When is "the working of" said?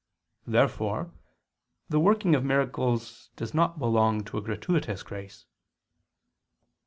1.87-2.43